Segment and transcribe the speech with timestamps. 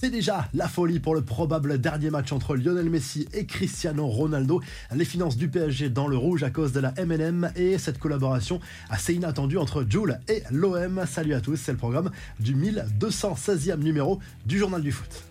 [0.00, 4.62] C'est déjà la folie pour le probable dernier match entre Lionel Messi et Cristiano Ronaldo.
[4.94, 8.60] Les finances du PSG dans le rouge à cause de la MNM et cette collaboration
[8.88, 11.04] assez inattendue entre Jules et l'OM.
[11.06, 15.29] Salut à tous, c'est le programme du 1216e numéro du Journal du Foot.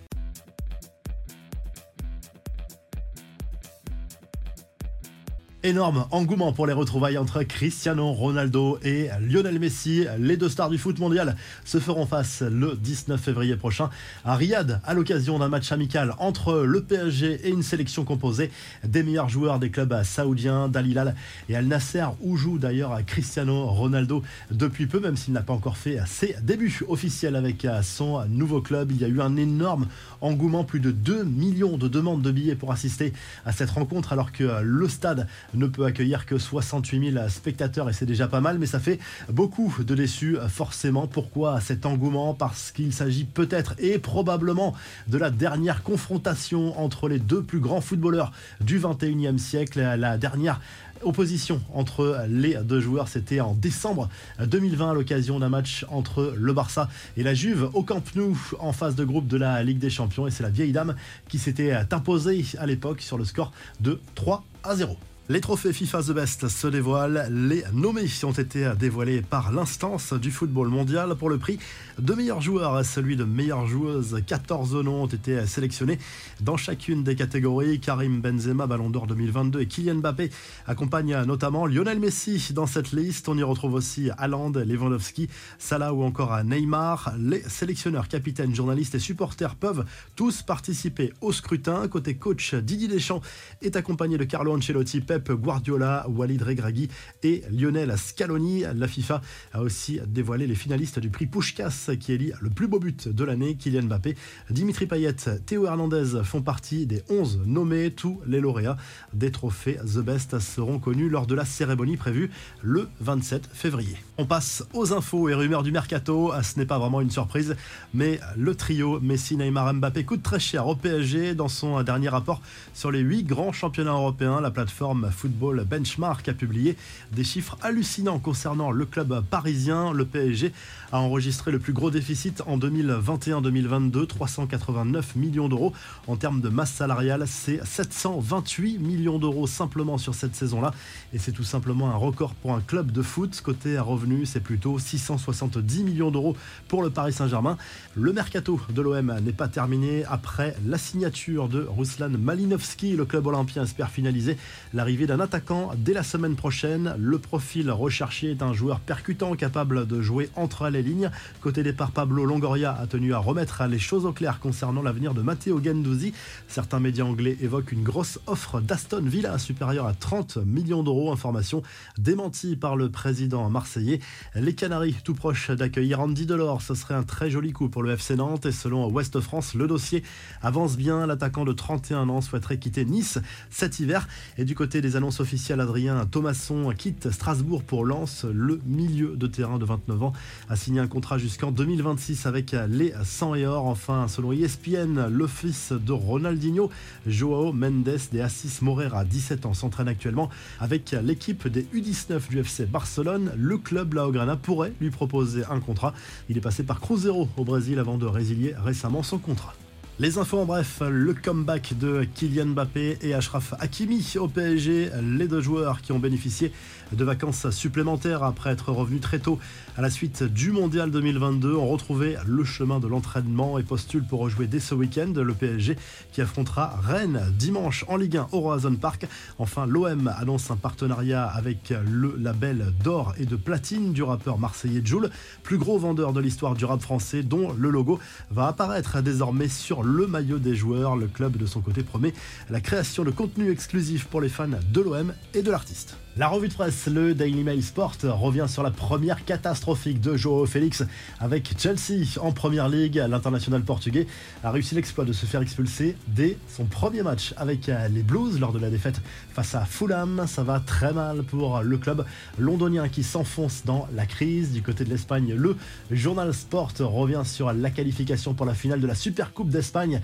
[5.61, 10.05] Énorme engouement pour les retrouvailles entre Cristiano Ronaldo et Lionel Messi.
[10.17, 11.35] Les deux stars du foot mondial
[11.65, 13.89] se feront face le 19 février prochain
[14.23, 18.51] à Riyad à l'occasion d'un match amical entre le PSG et une sélection composée
[18.85, 21.13] des meilleurs joueurs des clubs saoudiens, Dalilal
[21.49, 25.75] et Al Nasser, où joue d'ailleurs Cristiano Ronaldo depuis peu, même s'il n'a pas encore
[25.75, 28.93] fait ses débuts officiels avec son nouveau club.
[28.93, 29.87] Il y a eu un énorme
[30.21, 33.11] engouement, plus de 2 millions de demandes de billets pour assister
[33.45, 37.93] à cette rencontre, alors que le stade ne peut accueillir que 68 000 spectateurs et
[37.93, 38.99] c'est déjà pas mal, mais ça fait
[39.29, 41.07] beaucoup de déçus forcément.
[41.07, 42.33] Pourquoi cet engouement?
[42.33, 44.75] Parce qu'il s'agit peut-être et probablement
[45.07, 48.31] de la dernière confrontation entre les deux plus grands footballeurs
[48.61, 50.59] du 21e siècle, la dernière
[51.01, 53.07] opposition entre les deux joueurs.
[53.07, 54.09] C'était en décembre
[54.45, 58.73] 2020 à l'occasion d'un match entre le Barça et la Juve au Camp Nou en
[58.73, 60.27] phase de groupe de la Ligue des Champions.
[60.27, 60.95] Et c'est la vieille dame
[61.27, 64.97] qui s'était imposée à l'époque sur le score de 3 à 0.
[65.31, 67.27] Les trophées FIFA The Best se dévoilent.
[67.29, 71.59] Les nommés ont été dévoilés par l'instance du football mondial pour le prix
[71.99, 74.23] de meilleur joueur, celui de meilleure joueuse.
[74.25, 75.99] 14 noms ont été sélectionnés
[76.41, 77.79] dans chacune des catégories.
[77.79, 80.31] Karim Benzema, Ballon d'Or 2022 et Kylian Mbappé
[80.65, 83.29] accompagnent notamment Lionel Messi dans cette liste.
[83.29, 87.13] On y retrouve aussi Haaland, Lewandowski, Salah ou encore Neymar.
[87.19, 91.87] Les sélectionneurs, capitaines, journalistes et supporters peuvent tous participer au scrutin.
[91.87, 93.21] Côté coach, Didier Deschamps
[93.61, 96.89] est accompagné de Carlo Ancelotti, Guardiola, Walid Regragui
[97.23, 98.63] et Lionel Scaloni.
[98.75, 99.21] La FIFA
[99.53, 103.23] a aussi dévoilé les finalistes du prix Pushkas qui élit le plus beau but de
[103.23, 104.15] l'année, Kylian Mbappé.
[104.49, 107.91] Dimitri Payet, Théo Hernandez font partie des 11 nommés.
[107.91, 108.77] Tous les lauréats
[109.13, 112.29] des trophées The Best seront connus lors de la cérémonie prévue
[112.61, 113.97] le 27 février.
[114.17, 116.31] On passe aux infos et rumeurs du mercato.
[116.41, 117.55] Ce n'est pas vraiment une surprise,
[117.93, 122.41] mais le trio Messi, Neymar, Mbappé coûte très cher au PSG dans son dernier rapport
[122.73, 124.41] sur les 8 grands championnats européens.
[124.41, 126.75] La plateforme Football Benchmark a publié
[127.11, 129.91] des chiffres hallucinants concernant le club parisien.
[129.93, 130.51] Le PSG
[130.91, 135.73] a enregistré le plus gros déficit en 2021-2022, 389 millions d'euros.
[136.07, 140.73] En termes de masse salariale, c'est 728 millions d'euros simplement sur cette saison-là.
[141.13, 143.41] Et c'est tout simplement un record pour un club de foot.
[143.41, 146.35] Côté revenus, c'est plutôt 670 millions d'euros
[146.67, 147.57] pour le Paris Saint-Germain.
[147.95, 152.95] Le mercato de l'OM n'est pas terminé après la signature de Ruslan Malinovski.
[152.95, 154.37] Le club olympien espère finaliser
[154.73, 156.95] l'arrivée d'un attaquant dès la semaine prochaine.
[156.97, 161.11] Le profil recherché est un joueur percutant capable de jouer entre les lignes.
[161.41, 165.21] Côté départ, Pablo Longoria a tenu à remettre les choses au clair concernant l'avenir de
[165.21, 166.13] Matteo Gendouzi.
[166.47, 171.11] Certains médias anglais évoquent une grosse offre d'Aston Villa supérieure à 30 millions d'euros.
[171.11, 171.61] Information
[171.97, 173.99] démentie par le président marseillais.
[174.35, 177.91] Les Canaries, tout proches d'accueillir Andy Delors, ce serait un très joli coup pour le
[177.91, 178.45] FC Nantes.
[178.45, 180.03] Et selon Ouest France, le dossier
[180.41, 181.05] avance bien.
[181.05, 184.07] L'attaquant de 31 ans souhaiterait quitter Nice cet hiver.
[184.37, 188.25] Et du côté des annonces officielles, Adrien Thomasson quitte Strasbourg pour Lens.
[188.31, 190.13] Le milieu de terrain de 29 ans
[190.49, 193.65] a signé un contrat jusqu'en 2026 avec les 100 et or.
[193.65, 196.69] Enfin, selon ESPN, le fils de Ronaldinho,
[197.07, 200.29] Joao Mendes de Assis Moreira, 17 ans, s'entraîne actuellement
[200.59, 203.31] avec l'équipe des U19 du FC Barcelone.
[203.37, 205.93] Le club Laograna pourrait lui proposer un contrat.
[206.29, 209.53] Il est passé par Cruzeiro au Brésil avant de résilier récemment son contrat.
[210.01, 215.27] Les infos en bref, le comeback de Kylian Mbappé et Ashraf Hakimi au PSG, les
[215.27, 216.53] deux joueurs qui ont bénéficié
[216.93, 219.39] de vacances supplémentaires après être revenus très tôt
[219.79, 224.19] à la suite du Mondial 2022 ont retrouvé le chemin de l'entraînement et postulent pour
[224.19, 225.77] rejouer dès ce week-end le PSG
[226.11, 229.07] qui affrontera Rennes dimanche en Ligue 1 au Roazhon Park.
[229.37, 234.81] Enfin, l'OM annonce un partenariat avec le label d'or et de platine du rappeur marseillais
[234.83, 235.09] Joule,
[235.43, 237.99] plus gros vendeur de l'histoire du rap français dont le logo
[238.31, 240.95] va apparaître désormais sur le maillot des joueurs.
[240.95, 242.13] Le club de son côté promet
[242.49, 245.97] la création de contenu exclusif pour les fans de l'OM et de l'artiste.
[246.17, 250.45] La revue de presse, le Daily Mail Sport, revient sur la première catastrophique de Joao
[250.45, 250.83] Félix
[251.17, 253.01] avec Chelsea en première ligue.
[253.07, 254.05] L'international portugais
[254.43, 258.51] a réussi l'exploit de se faire expulser dès son premier match avec les Blues lors
[258.51, 259.01] de la défaite
[259.31, 260.25] face à Fulham.
[260.27, 262.05] Ça va très mal pour le club
[262.37, 264.51] londonien qui s'enfonce dans la crise.
[264.51, 265.55] Du côté de l'Espagne, le
[265.89, 270.01] journal Sport revient sur la qualification pour la finale de la Super Coupe d'Espagne Espagne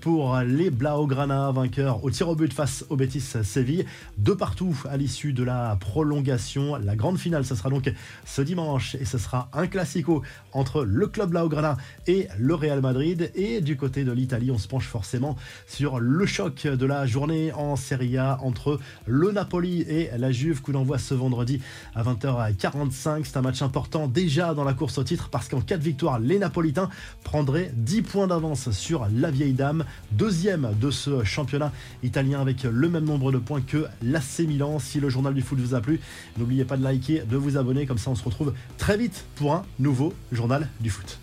[0.00, 3.84] pour les Blaugrana, vainqueurs au tir au but face au Betis Séville.
[4.16, 6.76] De partout à l'issue de la prolongation.
[6.76, 7.92] La grande finale, ce sera donc
[8.24, 10.22] ce dimanche et ce sera un classico
[10.52, 11.76] entre le club Blaugrana
[12.06, 13.30] et le Real Madrid.
[13.34, 15.36] Et du côté de l'Italie, on se penche forcément
[15.66, 20.62] sur le choc de la journée en Serie A entre le Napoli et la Juve.
[20.62, 21.60] Coup d'envoi ce vendredi
[21.94, 23.24] à 20h45.
[23.24, 26.18] C'est un match important déjà dans la course au titre parce qu'en cas de victoire,
[26.18, 26.88] les Napolitains
[27.24, 31.72] prendraient 10 points d'avance sur la vieille dame, deuxième de ce championnat
[32.02, 34.78] italien avec le même nombre de points que l'AC Milan.
[34.78, 36.00] Si le journal du foot vous a plu,
[36.36, 39.54] n'oubliez pas de liker, de vous abonner, comme ça on se retrouve très vite pour
[39.54, 41.16] un nouveau journal du foot.